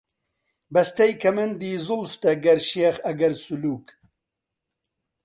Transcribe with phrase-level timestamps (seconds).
[0.73, 3.87] بەستەی کەمەندی زوڵفتە، گەر شێخ، ئەگەر سولووک